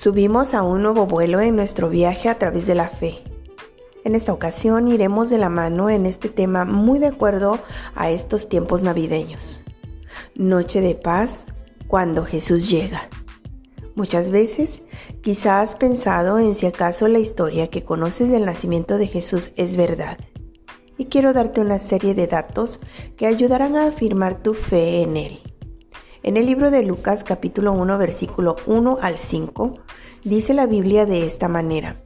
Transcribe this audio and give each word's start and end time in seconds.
Subimos 0.00 0.54
a 0.54 0.62
un 0.62 0.82
nuevo 0.82 1.04
vuelo 1.04 1.42
en 1.42 1.56
nuestro 1.56 1.90
viaje 1.90 2.30
a 2.30 2.38
través 2.38 2.66
de 2.66 2.74
la 2.74 2.88
fe. 2.88 3.18
En 4.02 4.14
esta 4.14 4.32
ocasión 4.32 4.88
iremos 4.88 5.28
de 5.28 5.36
la 5.36 5.50
mano 5.50 5.90
en 5.90 6.06
este 6.06 6.30
tema 6.30 6.64
muy 6.64 6.98
de 6.98 7.08
acuerdo 7.08 7.58
a 7.94 8.08
estos 8.08 8.48
tiempos 8.48 8.82
navideños. 8.82 9.62
Noche 10.34 10.80
de 10.80 10.94
paz 10.94 11.48
cuando 11.86 12.24
Jesús 12.24 12.70
llega. 12.70 13.10
Muchas 13.94 14.30
veces 14.30 14.80
quizás 15.20 15.68
has 15.68 15.76
pensado 15.76 16.38
en 16.38 16.54
si 16.54 16.64
acaso 16.64 17.06
la 17.06 17.18
historia 17.18 17.68
que 17.68 17.84
conoces 17.84 18.30
del 18.30 18.46
nacimiento 18.46 18.96
de 18.96 19.06
Jesús 19.06 19.52
es 19.56 19.76
verdad. 19.76 20.16
Y 20.96 21.08
quiero 21.10 21.34
darte 21.34 21.60
una 21.60 21.78
serie 21.78 22.14
de 22.14 22.26
datos 22.26 22.80
que 23.18 23.26
ayudarán 23.26 23.76
a 23.76 23.88
afirmar 23.88 24.42
tu 24.42 24.54
fe 24.54 25.02
en 25.02 25.18
Él. 25.18 25.49
En 26.22 26.36
el 26.36 26.44
libro 26.44 26.70
de 26.70 26.82
Lucas 26.82 27.24
capítulo 27.24 27.72
1 27.72 27.96
versículo 27.96 28.56
1 28.66 28.98
al 29.00 29.16
5 29.16 29.78
dice 30.22 30.52
la 30.52 30.66
Biblia 30.66 31.06
de 31.06 31.24
esta 31.24 31.48
manera. 31.48 32.02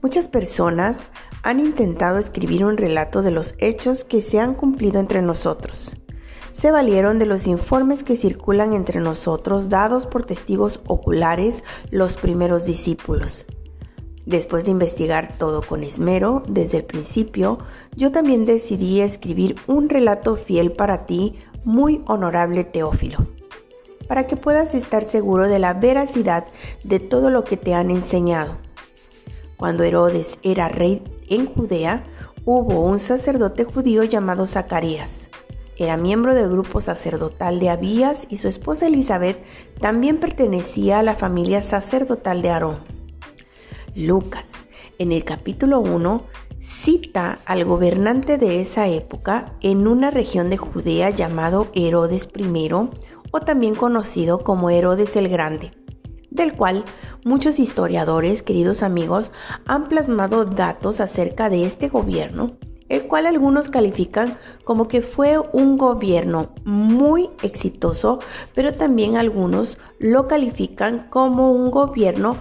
Muchas 0.00 0.26
personas 0.28 1.10
han 1.42 1.60
intentado 1.60 2.16
escribir 2.16 2.64
un 2.64 2.78
relato 2.78 3.20
de 3.20 3.30
los 3.30 3.54
hechos 3.58 4.04
que 4.04 4.22
se 4.22 4.40
han 4.40 4.54
cumplido 4.54 5.00
entre 5.00 5.20
nosotros. 5.20 5.98
Se 6.52 6.70
valieron 6.70 7.18
de 7.18 7.26
los 7.26 7.46
informes 7.46 8.02
que 8.02 8.16
circulan 8.16 8.72
entre 8.72 9.00
nosotros 9.00 9.68
dados 9.68 10.06
por 10.06 10.24
testigos 10.24 10.80
oculares 10.86 11.62
los 11.90 12.16
primeros 12.16 12.64
discípulos. 12.64 13.44
Después 14.24 14.64
de 14.64 14.70
investigar 14.70 15.36
todo 15.36 15.60
con 15.60 15.84
esmero 15.84 16.42
desde 16.48 16.78
el 16.78 16.84
principio, 16.84 17.58
yo 17.96 18.12
también 18.12 18.46
decidí 18.46 19.02
escribir 19.02 19.56
un 19.66 19.90
relato 19.90 20.36
fiel 20.36 20.72
para 20.72 21.04
ti, 21.04 21.34
muy 21.64 22.02
honorable 22.06 22.64
Teófilo 22.64 23.18
para 24.12 24.26
que 24.26 24.36
puedas 24.36 24.74
estar 24.74 25.04
seguro 25.04 25.48
de 25.48 25.58
la 25.58 25.72
veracidad 25.72 26.44
de 26.84 27.00
todo 27.00 27.30
lo 27.30 27.44
que 27.44 27.56
te 27.56 27.72
han 27.72 27.90
enseñado. 27.90 28.58
Cuando 29.56 29.84
Herodes 29.84 30.38
era 30.42 30.68
rey 30.68 31.02
en 31.30 31.46
Judea, 31.46 32.04
hubo 32.44 32.84
un 32.84 32.98
sacerdote 32.98 33.64
judío 33.64 34.04
llamado 34.04 34.46
Zacarías. 34.46 35.30
Era 35.78 35.96
miembro 35.96 36.34
del 36.34 36.50
grupo 36.50 36.82
sacerdotal 36.82 37.58
de 37.58 37.70
Abías 37.70 38.26
y 38.28 38.36
su 38.36 38.48
esposa 38.48 38.86
Elizabeth 38.86 39.42
también 39.80 40.20
pertenecía 40.20 40.98
a 40.98 41.02
la 41.02 41.14
familia 41.14 41.62
sacerdotal 41.62 42.42
de 42.42 42.50
Aarón. 42.50 42.76
Lucas, 43.94 44.52
en 44.98 45.12
el 45.12 45.24
capítulo 45.24 45.80
1, 45.80 46.26
cita 46.60 47.38
al 47.46 47.64
gobernante 47.64 48.36
de 48.36 48.60
esa 48.60 48.88
época 48.88 49.54
en 49.62 49.88
una 49.88 50.10
región 50.10 50.50
de 50.50 50.58
Judea 50.58 51.08
llamado 51.08 51.68
Herodes 51.72 52.28
I 52.36 52.42
o 53.32 53.40
también 53.40 53.74
conocido 53.74 54.44
como 54.44 54.70
Herodes 54.70 55.16
el 55.16 55.28
Grande, 55.28 55.72
del 56.30 56.54
cual 56.54 56.84
muchos 57.24 57.58
historiadores, 57.58 58.42
queridos 58.42 58.82
amigos, 58.84 59.32
han 59.66 59.88
plasmado 59.88 60.44
datos 60.44 61.00
acerca 61.00 61.50
de 61.50 61.64
este 61.64 61.88
gobierno, 61.88 62.52
el 62.88 63.06
cual 63.08 63.26
algunos 63.26 63.70
califican 63.70 64.36
como 64.64 64.86
que 64.86 65.00
fue 65.00 65.38
un 65.52 65.78
gobierno 65.78 66.52
muy 66.64 67.30
exitoso, 67.42 68.20
pero 68.54 68.72
también 68.74 69.16
algunos 69.16 69.78
lo 69.98 70.28
califican 70.28 71.08
como 71.08 71.52
un 71.52 71.70
gobierno 71.70 72.36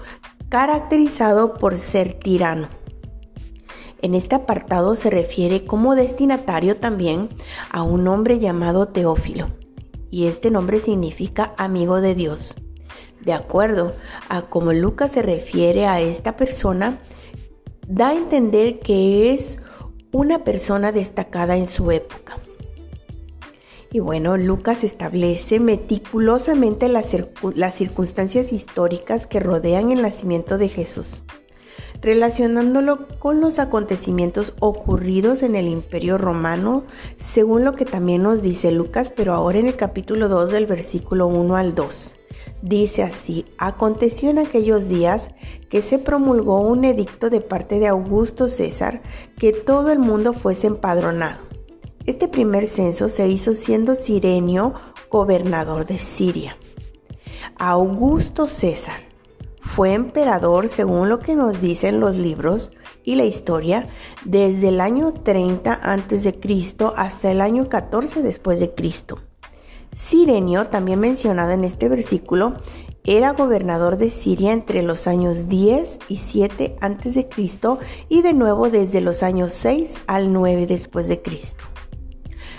caracterizado 0.50 1.54
por 1.54 1.78
ser 1.78 2.20
tirano. 2.20 2.68
En 4.02 4.16
este 4.16 4.36
apartado 4.36 4.96
se 4.96 5.10
refiere 5.10 5.66
como 5.66 5.96
destinatario 5.96 6.76
también 6.76 7.30
a 7.70 7.84
un 7.84 8.08
hombre 8.08 8.40
llamado 8.40 8.88
Teófilo, 8.88 9.48
y 10.12 10.28
este 10.28 10.52
nombre 10.52 10.80
significa 10.80 11.56
amigo 11.58 12.02
de 12.02 12.14
Dios. 12.14 12.56
De 13.22 13.34
acuerdo 13.34 13.94
a 14.30 14.44
cómo 14.44 14.74
Lucas 14.74 15.12
se 15.12 15.22
refiere 15.22 15.88
a 15.88 16.02
esta 16.02 16.36
persona, 16.36 17.00
da 17.88 18.10
a 18.10 18.16
entender 18.16 18.80
que 18.80 19.34
es 19.34 19.58
una 20.12 20.44
persona 20.44 20.92
destacada 20.92 21.56
en 21.56 21.66
su 21.66 21.90
época. 21.92 22.38
Y 23.92 24.00
bueno, 24.00 24.38
Lucas 24.38 24.84
establece 24.84 25.60
meticulosamente 25.60 26.88
las, 26.90 27.16
las 27.56 27.76
circunstancias 27.76 28.54
históricas 28.54 29.28
que 29.28 29.40
rodean 29.40 29.92
el 29.92 30.02
nacimiento 30.02 30.58
de 30.58 30.70
Jesús 30.70 31.24
relacionándolo 32.02 33.08
con 33.20 33.42
los 33.42 33.60
acontecimientos 33.60 34.54
ocurridos 34.60 35.44
en 35.44 35.56
el 35.56 35.68
Imperio 35.68 36.18
Romano, 36.18 36.84
según 37.20 37.64
lo 37.64 37.76
que 37.76 37.86
también 37.86 38.24
nos 38.24 38.42
dice 38.42 38.72
Lucas, 38.72 39.14
pero 39.16 39.34
ahora 39.34 39.60
en 39.60 39.68
el 39.68 39.78
capítulo 39.78 40.28
2 40.28 40.52
del 40.52 40.66
versículo 40.66 41.28
1 41.28 41.56
al 41.56 41.76
2. 41.76 42.16
Dice 42.64 43.04
así, 43.04 43.46
aconteció 43.58 44.30
en 44.30 44.40
aquellos 44.40 44.88
días 44.88 45.30
que 45.70 45.82
se 45.82 45.98
promulgó 45.98 46.62
un 46.62 46.86
edicto 46.86 47.30
de 47.30 47.42
parte 47.42 47.80
de 47.80 47.88
Augusto 47.88 48.50
César 48.50 49.02
que 49.38 49.52
todo 49.52 49.92
el 49.92 50.00
mundo 50.00 50.34
fuese 50.34 50.68
empadronado. 50.68 51.40
Este 52.06 52.28
primer 52.28 52.68
censo 52.68 53.10
se 53.10 53.28
hizo 53.28 53.54
siendo 53.54 53.96
Sirenio 53.96 54.74
gobernador 55.10 55.86
de 55.86 56.00
Siria. 56.00 56.56
Augusto 57.58 58.48
César 58.48 59.11
fue 59.76 59.94
emperador, 59.94 60.68
según 60.68 61.08
lo 61.08 61.20
que 61.20 61.34
nos 61.34 61.62
dicen 61.62 62.02
los 62.02 62.18
libros 62.18 62.72
y 63.06 63.16
la 63.16 63.24
historia, 63.24 63.86
desde 64.26 64.68
el 64.68 64.82
año 64.82 65.14
30 65.14 65.72
a.C. 65.72 66.40
hasta 66.98 67.32
el 67.32 67.40
año 67.40 67.70
14 67.70 68.22
después 68.22 68.60
de 68.60 68.74
Cristo. 68.74 69.20
Sirenio, 69.94 70.68
también 70.68 71.00
mencionado 71.00 71.52
en 71.52 71.64
este 71.64 71.88
versículo, 71.88 72.56
era 73.06 73.32
gobernador 73.32 73.98
de 73.98 74.12
Siria 74.12 74.52
entre 74.52 74.84
los 74.84 75.08
años 75.08 75.48
10 75.48 76.00
y 76.10 76.18
7 76.18 76.76
a.C. 76.82 77.30
y 78.10 78.22
de 78.24 78.34
nuevo 78.34 78.70
desde 78.70 79.00
los 79.00 79.24
años 79.24 79.54
6 79.54 80.02
al 80.06 80.34
9 80.34 80.68
después 80.68 81.08
de 81.08 81.22
Cristo. 81.22 81.64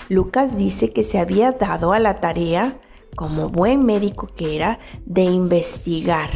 Lucas 0.09 0.57
dice 0.57 0.91
que 0.91 1.03
se 1.03 1.19
había 1.19 1.51
dado 1.51 1.93
a 1.93 1.99
la 1.99 2.19
tarea, 2.19 2.79
como 3.15 3.49
buen 3.49 3.85
médico 3.85 4.25
que 4.35 4.55
era, 4.55 4.79
de 5.05 5.21
investigar 5.25 6.31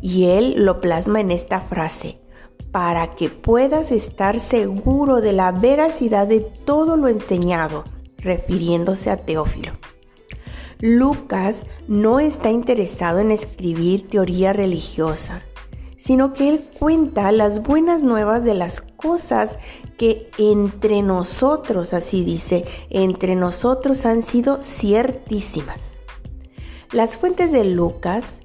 y 0.00 0.26
él 0.26 0.64
lo 0.64 0.80
plasma 0.80 1.20
en 1.20 1.30
esta 1.30 1.60
frase, 1.60 2.18
para 2.70 3.14
que 3.14 3.28
puedas 3.28 3.90
estar 3.92 4.40
seguro 4.40 5.20
de 5.20 5.32
la 5.32 5.52
veracidad 5.52 6.26
de 6.26 6.40
todo 6.40 6.96
lo 6.96 7.08
enseñado, 7.08 7.84
refiriéndose 8.18 9.10
a 9.10 9.16
Teófilo. 9.16 9.72
Lucas 10.80 11.64
no 11.88 12.20
está 12.20 12.50
interesado 12.50 13.20
en 13.20 13.30
escribir 13.30 14.08
teoría 14.08 14.52
religiosa, 14.52 15.42
sino 15.96 16.34
que 16.34 16.50
él 16.50 16.64
cuenta 16.78 17.32
las 17.32 17.62
buenas 17.62 18.02
nuevas 18.02 18.44
de 18.44 18.54
las 18.54 18.82
cosas 18.82 19.58
que 19.96 20.30
entre 20.36 21.02
nosotros, 21.02 21.94
así 21.94 22.24
dice, 22.24 22.66
entre 22.90 23.36
nosotros 23.36 24.04
han 24.04 24.22
sido 24.22 24.62
ciertísimas. 24.62 25.80
Las 26.92 27.16
fuentes 27.16 27.52
de 27.52 27.64
Lucas 27.64 28.40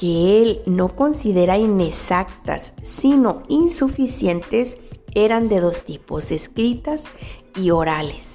que 0.00 0.40
él 0.40 0.62
no 0.64 0.96
considera 0.96 1.58
inexactas, 1.58 2.72
sino 2.82 3.42
insuficientes, 3.48 4.78
eran 5.14 5.50
de 5.50 5.60
dos 5.60 5.84
tipos, 5.84 6.30
escritas 6.30 7.02
y 7.54 7.70
orales. 7.70 8.26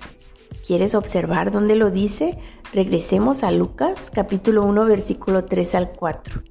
¿Quieres 0.67 0.93
observar 0.93 1.51
dónde 1.51 1.75
lo 1.75 1.89
dice? 1.89 2.37
Regresemos 2.71 3.41
a 3.41 3.49
Lucas 3.49 4.11
capítulo 4.13 4.63
1 4.63 4.85
versículo 4.85 5.45
3 5.45 5.73
al 5.73 5.91
4. 5.93 6.43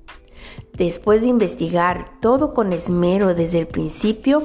Después 0.72 1.20
de 1.20 1.28
investigar 1.28 2.18
todo 2.20 2.52
con 2.52 2.72
esmero 2.72 3.36
desde 3.36 3.60
el 3.60 3.68
principio, 3.68 4.42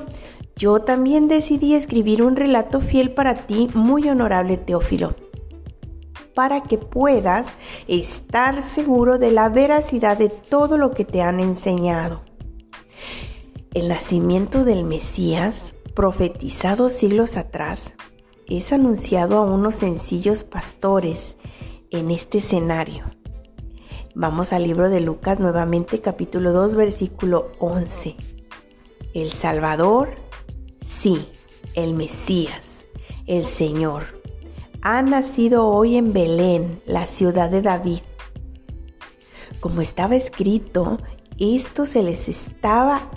yo 0.55 0.81
también 0.81 1.27
decidí 1.27 1.73
escribir 1.73 2.21
un 2.21 2.35
relato 2.35 2.79
fiel 2.79 3.15
para 3.15 3.47
ti, 3.47 3.69
muy 3.73 4.07
honorable 4.07 4.57
Teófilo 4.57 5.15
para 6.33 6.63
que 6.63 6.77
puedas 6.77 7.47
estar 7.87 8.63
seguro 8.63 9.17
de 9.17 9.31
la 9.31 9.49
veracidad 9.49 10.17
de 10.17 10.29
todo 10.29 10.77
lo 10.77 10.91
que 10.91 11.05
te 11.05 11.21
han 11.21 11.39
enseñado. 11.39 12.21
El 13.73 13.87
nacimiento 13.87 14.63
del 14.63 14.83
Mesías, 14.83 15.73
profetizado 15.93 16.89
siglos 16.89 17.37
atrás, 17.37 17.93
es 18.47 18.73
anunciado 18.73 19.37
a 19.37 19.41
unos 19.41 19.75
sencillos 19.75 20.43
pastores 20.43 21.35
en 21.91 22.09
este 22.09 22.39
escenario. 22.39 23.05
Vamos 24.15 24.53
al 24.53 24.63
libro 24.63 24.89
de 24.89 25.01
Lucas 25.01 25.39
nuevamente, 25.39 26.01
capítulo 26.01 26.51
2, 26.51 26.75
versículo 26.75 27.51
11. 27.59 28.15
El 29.13 29.31
Salvador, 29.31 30.15
sí, 30.81 31.25
el 31.75 31.93
Mesías, 31.93 32.65
el 33.27 33.45
Señor 33.45 34.18
ha 34.81 35.01
nacido 35.01 35.67
hoy 35.67 35.97
en 35.97 36.13
Belén, 36.13 36.81
la 36.85 37.05
ciudad 37.05 37.49
de 37.49 37.61
David. 37.61 37.99
Como 39.59 39.81
estaba 39.81 40.15
escrito, 40.15 40.99
esto 41.37 41.85
se 41.85 42.01
les 42.01 42.29
estaba 42.29 43.09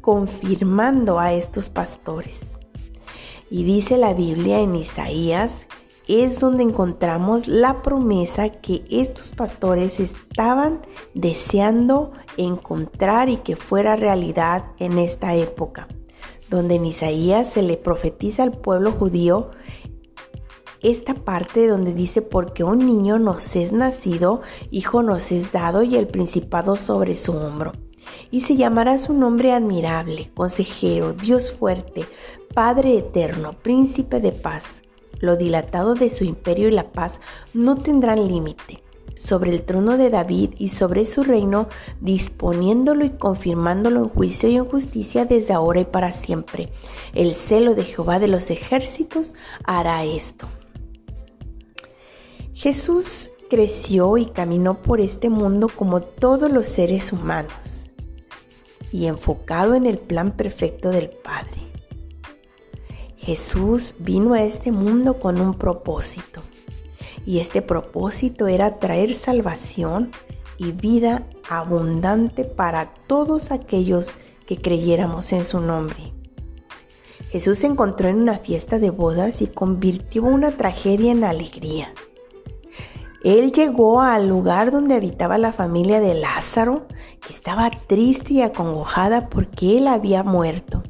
confirmando 0.00 1.18
a 1.18 1.34
estos 1.34 1.68
pastores. 1.68 2.40
Y 3.50 3.64
dice 3.64 3.98
la 3.98 4.14
Biblia 4.14 4.60
en 4.60 4.74
Isaías 4.74 5.66
es 6.08 6.40
donde 6.40 6.62
encontramos 6.62 7.46
la 7.46 7.82
promesa 7.82 8.48
que 8.48 8.84
estos 8.90 9.32
pastores 9.32 10.00
estaban 10.00 10.80
deseando 11.14 12.12
encontrar 12.36 13.28
y 13.28 13.36
que 13.36 13.56
fuera 13.56 13.96
realidad 13.96 14.70
en 14.78 14.98
esta 14.98 15.34
época, 15.34 15.88
donde 16.48 16.76
en 16.76 16.86
Isaías 16.86 17.50
se 17.50 17.62
le 17.62 17.76
profetiza 17.76 18.44
al 18.44 18.52
pueblo 18.52 18.92
judío 18.92 19.50
esta 20.90 21.14
parte 21.14 21.66
donde 21.66 21.92
dice, 21.92 22.22
porque 22.22 22.62
un 22.62 22.86
niño 22.86 23.18
nos 23.18 23.56
es 23.56 23.72
nacido, 23.72 24.40
hijo 24.70 25.02
nos 25.02 25.32
es 25.32 25.50
dado 25.50 25.82
y 25.82 25.96
el 25.96 26.06
principado 26.06 26.76
sobre 26.76 27.16
su 27.16 27.32
hombro. 27.32 27.72
Y 28.30 28.42
se 28.42 28.54
llamará 28.56 28.98
su 28.98 29.12
nombre 29.12 29.52
admirable, 29.52 30.30
consejero, 30.34 31.12
Dios 31.12 31.52
fuerte, 31.52 32.04
Padre 32.54 32.98
eterno, 32.98 33.52
príncipe 33.52 34.20
de 34.20 34.32
paz. 34.32 34.64
Lo 35.18 35.36
dilatado 35.36 35.94
de 35.94 36.08
su 36.10 36.24
imperio 36.24 36.68
y 36.68 36.72
la 36.72 36.92
paz 36.92 37.20
no 37.52 37.76
tendrán 37.76 38.28
límite 38.28 38.82
sobre 39.16 39.50
el 39.50 39.62
trono 39.62 39.96
de 39.96 40.10
David 40.10 40.50
y 40.58 40.68
sobre 40.68 41.06
su 41.06 41.24
reino, 41.24 41.68
disponiéndolo 42.00 43.04
y 43.04 43.10
confirmándolo 43.10 44.04
en 44.04 44.08
juicio 44.08 44.48
y 44.48 44.56
en 44.56 44.66
justicia 44.66 45.24
desde 45.24 45.54
ahora 45.54 45.80
y 45.80 45.84
para 45.84 46.12
siempre. 46.12 46.68
El 47.14 47.34
celo 47.34 47.74
de 47.74 47.84
Jehová 47.84 48.18
de 48.18 48.28
los 48.28 48.50
ejércitos 48.50 49.34
hará 49.64 50.04
esto. 50.04 50.46
Jesús 52.56 53.32
creció 53.50 54.16
y 54.16 54.24
caminó 54.24 54.80
por 54.80 55.02
este 55.02 55.28
mundo 55.28 55.68
como 55.68 56.00
todos 56.00 56.50
los 56.50 56.64
seres 56.64 57.12
humanos 57.12 57.90
y 58.90 59.08
enfocado 59.08 59.74
en 59.74 59.84
el 59.84 59.98
plan 59.98 60.34
perfecto 60.34 60.88
del 60.88 61.10
Padre. 61.10 61.60
Jesús 63.18 63.94
vino 63.98 64.32
a 64.32 64.42
este 64.42 64.72
mundo 64.72 65.20
con 65.20 65.38
un 65.38 65.52
propósito 65.52 66.40
y 67.26 67.40
este 67.40 67.60
propósito 67.60 68.46
era 68.46 68.78
traer 68.78 69.12
salvación 69.12 70.10
y 70.56 70.72
vida 70.72 71.28
abundante 71.50 72.44
para 72.44 72.90
todos 73.06 73.50
aquellos 73.50 74.14
que 74.46 74.56
creyéramos 74.56 75.30
en 75.34 75.44
su 75.44 75.60
nombre. 75.60 76.14
Jesús 77.28 77.58
se 77.58 77.66
encontró 77.66 78.08
en 78.08 78.16
una 78.16 78.38
fiesta 78.38 78.78
de 78.78 78.88
bodas 78.88 79.42
y 79.42 79.46
convirtió 79.46 80.22
una 80.22 80.52
tragedia 80.52 81.12
en 81.12 81.22
alegría. 81.22 81.92
Él 83.26 83.50
llegó 83.50 84.02
al 84.02 84.28
lugar 84.28 84.70
donde 84.70 84.94
habitaba 84.94 85.36
la 85.36 85.52
familia 85.52 85.98
de 85.98 86.14
Lázaro, 86.14 86.86
que 87.20 87.32
estaba 87.32 87.68
triste 87.72 88.34
y 88.34 88.42
acongojada 88.42 89.28
porque 89.28 89.78
él 89.78 89.88
había 89.88 90.22
muerto, 90.22 90.84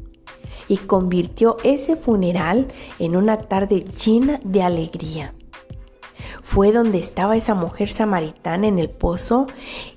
y 0.69 0.77
convirtió 0.77 1.56
ese 1.65 1.97
funeral 1.97 2.69
en 2.99 3.17
una 3.17 3.38
tarde 3.38 3.81
llena 3.81 4.38
de 4.44 4.62
alegría. 4.62 5.35
Fue 6.43 6.73
donde 6.73 6.99
estaba 6.99 7.38
esa 7.38 7.55
mujer 7.55 7.88
samaritana 7.88 8.67
en 8.67 8.81
el 8.81 8.91
pozo 8.91 9.47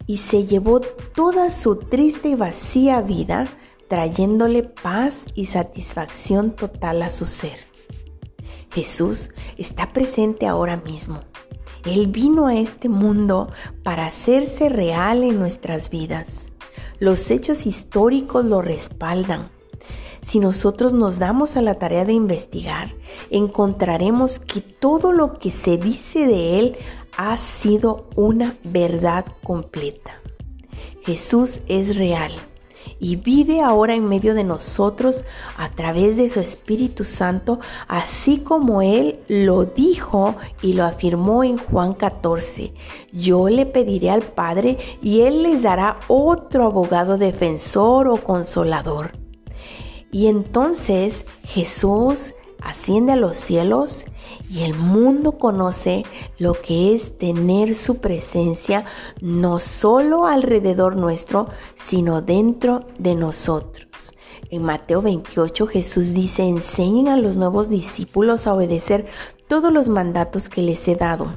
y 0.07 0.19
se 0.19 0.45
llevó 0.45 0.79
toda 0.79 1.51
su 1.51 1.75
triste 1.75 2.29
y 2.29 2.35
vacía 2.35 3.01
vida, 3.01 3.49
trayéndole 3.89 4.63
paz 4.63 5.25
y 5.35 5.47
satisfacción 5.47 6.51
total 6.51 7.01
a 7.01 7.09
su 7.09 7.27
ser. 7.27 7.59
Jesús 8.71 9.29
está 9.57 9.91
presente 9.91 10.47
ahora 10.47 10.77
mismo 10.77 11.19
él 11.85 12.07
vino 12.07 12.47
a 12.47 12.55
este 12.55 12.89
mundo 12.89 13.49
para 13.83 14.05
hacerse 14.05 14.69
real 14.69 15.23
en 15.23 15.39
nuestras 15.39 15.89
vidas. 15.89 16.47
Los 16.99 17.31
hechos 17.31 17.65
históricos 17.65 18.45
lo 18.45 18.61
respaldan. 18.61 19.49
Si 20.21 20.39
nosotros 20.39 20.93
nos 20.93 21.17
damos 21.17 21.55
a 21.55 21.61
la 21.61 21.75
tarea 21.75 22.03
de 22.03 22.13
investigar, 22.13 22.93
encontraremos 23.29 24.39
que 24.39 24.59
todo 24.59 25.13
lo 25.13 25.39
que 25.39 25.51
se 25.51 25.77
dice 25.77 26.27
de 26.27 26.59
Él 26.59 26.77
ha 27.17 27.37
sido 27.37 28.09
una 28.15 28.55
verdad 28.63 29.25
completa. 29.43 30.21
Jesús 31.03 31.61
es 31.67 31.95
real 31.95 32.33
y 32.99 33.15
vive 33.15 33.61
ahora 33.61 33.95
en 33.95 34.07
medio 34.07 34.33
de 34.33 34.43
nosotros 34.43 35.23
a 35.57 35.69
través 35.69 36.17
de 36.17 36.29
su 36.29 36.39
Espíritu 36.39 37.05
Santo, 37.05 37.59
así 37.87 38.39
como 38.39 38.81
Él 38.81 39.19
lo 39.27 39.65
dijo 39.65 40.35
y 40.61 40.73
lo 40.73 40.85
afirmó 40.85 41.43
en 41.43 41.57
Juan 41.57 41.93
14. 41.93 42.73
Yo 43.11 43.49
le 43.49 43.65
pediré 43.65 44.09
al 44.09 44.21
Padre 44.21 44.77
y 45.01 45.21
Él 45.21 45.43
les 45.43 45.63
dará 45.63 45.99
otro 46.07 46.65
abogado 46.65 47.17
defensor 47.17 48.07
o 48.07 48.17
consolador. 48.17 49.11
Y 50.11 50.27
entonces 50.27 51.25
Jesús 51.43 52.33
asciende 52.61 53.13
a 53.13 53.15
los 53.15 53.37
cielos 53.37 54.05
y 54.49 54.63
el 54.63 54.73
mundo 54.73 55.33
conoce 55.33 56.03
lo 56.37 56.53
que 56.53 56.93
es 56.93 57.17
tener 57.17 57.75
su 57.75 57.97
presencia 57.97 58.85
no 59.21 59.59
solo 59.59 60.25
alrededor 60.25 60.95
nuestro, 60.95 61.47
sino 61.75 62.21
dentro 62.21 62.81
de 62.97 63.15
nosotros. 63.15 64.13
En 64.49 64.63
Mateo 64.63 65.01
28 65.01 65.67
Jesús 65.67 66.13
dice, 66.13 66.43
enseñen 66.43 67.07
a 67.07 67.17
los 67.17 67.37
nuevos 67.37 67.69
discípulos 67.69 68.47
a 68.47 68.53
obedecer 68.53 69.05
todos 69.47 69.71
los 69.71 69.89
mandatos 69.89 70.49
que 70.49 70.61
les 70.61 70.87
he 70.87 70.95
dado. 70.95 71.33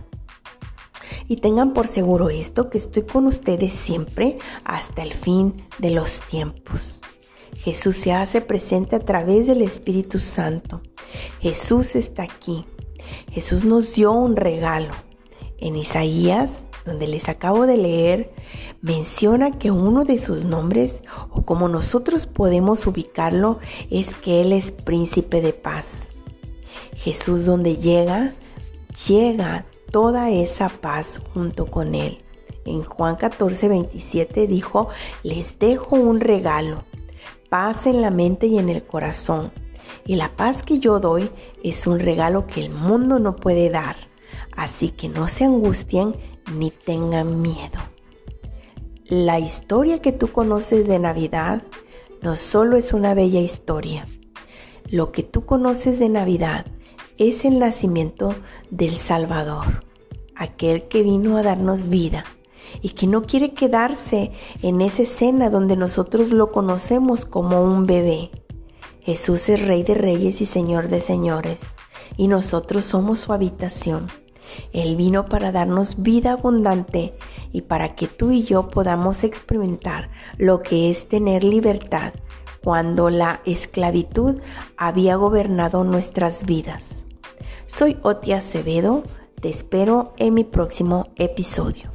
Y 1.29 1.37
tengan 1.37 1.73
por 1.73 1.87
seguro 1.87 2.31
esto, 2.31 2.69
que 2.69 2.79
estoy 2.79 3.05
con 3.05 3.27
ustedes 3.27 3.73
siempre 3.73 4.39
hasta 4.65 5.03
el 5.03 5.13
fin 5.13 5.55
de 5.79 5.91
los 5.91 6.21
tiempos. 6.21 7.01
Jesús 7.57 7.97
se 7.97 8.13
hace 8.13 8.41
presente 8.41 8.97
a 8.97 9.01
través 9.01 9.47
del 9.47 9.63
Espíritu 9.63 10.19
Santo. 10.19 10.83
Jesús 11.43 11.97
está 11.97 12.23
aquí. 12.23 12.65
Jesús 13.33 13.65
nos 13.65 13.97
dio 13.97 14.13
un 14.13 14.37
regalo. 14.37 14.95
En 15.59 15.75
Isaías, 15.75 16.63
donde 16.85 17.09
les 17.09 17.29
acabo 17.29 17.67
de 17.67 17.77
leer, 17.77 18.33
menciona 18.81 19.59
que 19.59 19.73
uno 19.73 20.05
de 20.05 20.21
sus 20.21 20.45
nombres, 20.45 21.03
o 21.31 21.43
como 21.43 21.67
nosotros 21.67 22.27
podemos 22.27 22.87
ubicarlo, 22.87 23.59
es 23.91 24.15
que 24.15 24.41
Él 24.41 24.53
es 24.53 24.71
príncipe 24.71 25.41
de 25.41 25.53
paz. 25.53 25.87
Jesús 26.95 27.45
donde 27.45 27.77
llega, 27.77 28.35
llega 29.09 29.67
toda 29.91 30.31
esa 30.31 30.69
paz 30.69 31.21
junto 31.35 31.67
con 31.67 31.97
Él. 31.97 32.19
En 32.65 32.85
Juan 32.85 33.17
14, 33.17 33.67
27 33.67 34.47
dijo, 34.47 34.91
les 35.25 35.59
dejo 35.59 35.97
un 35.97 36.21
regalo 36.21 36.85
paz 37.53 37.87
en 37.87 38.01
la 38.01 38.11
mente 38.11 38.47
y 38.47 38.57
en 38.57 38.71
el 38.71 38.83
corazón. 38.83 39.53
Y 40.07 40.17
la 40.17 40.37
paz 40.37 40.63
que 40.63 40.79
yo 40.79 41.01
doy 41.01 41.31
es 41.63 41.87
un 41.87 42.01
regalo 42.01 42.47
que 42.47 42.61
el 42.61 42.71
mundo 42.71 43.19
no 43.19 43.37
puede 43.37 43.71
dar. 43.71 43.97
Así 44.57 44.91
que 44.91 45.09
no 45.09 45.29
se 45.29 45.45
angustien 45.45 46.15
ni 46.55 46.71
tengan 46.71 47.41
miedo. 47.41 47.79
La 49.09 49.39
historia 49.39 50.01
que 50.01 50.13
tú 50.13 50.29
conoces 50.29 50.87
de 50.87 50.99
Navidad 50.99 51.63
no 52.23 52.37
solo 52.37 52.77
es 52.77 52.93
una 52.93 53.15
bella 53.15 53.41
historia. 53.41 54.07
Lo 54.89 55.13
que 55.13 55.23
tú 55.23 55.45
conoces 55.45 55.99
de 55.99 56.09
Navidad 56.09 56.67
es 57.19 57.45
el 57.45 57.59
nacimiento 57.59 58.35
del 58.71 58.93
Salvador, 58.93 59.85
aquel 60.35 60.89
que 60.89 61.03
vino 61.03 61.37
a 61.37 61.43
darnos 61.43 61.89
vida 61.89 62.25
y 62.81 62.91
que 62.91 63.07
no 63.07 63.23
quiere 63.23 63.53
quedarse 63.53 64.33
en 64.63 64.81
esa 64.81 65.03
escena 65.03 65.51
donde 65.51 65.77
nosotros 65.77 66.31
lo 66.31 66.53
conocemos 66.53 67.25
como 67.25 67.63
un 67.63 67.87
bebé. 67.87 68.31
Jesús 69.05 69.49
es 69.49 69.61
Rey 69.67 69.83
de 69.83 69.97
Reyes 69.97 70.41
y 70.41 70.47
Señor 70.47 70.87
de 70.89 71.01
Señores, 71.01 71.59
y 72.17 72.29
nosotros 72.29 72.85
somos 72.85 73.19
su 73.19 73.33
habitación. 73.33 74.07
Él 74.73 74.95
vino 74.95 75.27
para 75.27 75.51
darnos 75.51 76.03
vida 76.03 76.33
abundante 76.33 77.15
y 77.53 77.63
para 77.63 77.97
que 77.97 78.07
tú 78.07 78.31
y 78.31 78.45
yo 78.45 78.69
podamos 78.69 79.25
experimentar 79.25 80.11
lo 80.39 80.63
que 80.63 80.89
es 80.91 81.09
tener 81.09 81.43
libertad 81.43 82.13
cuando 82.63 83.11
la 83.11 83.41
esclavitud 83.45 84.41
había 84.77 85.17
gobernado 85.17 85.83
nuestras 85.83 86.47
vidas. 86.47 87.05
Soy 87.67 87.99
Otia 88.03 88.39
Acevedo, 88.39 89.03
te 89.41 89.49
espero 89.49 90.15
en 90.17 90.35
mi 90.35 90.45
próximo 90.45 91.09
episodio. 91.17 91.92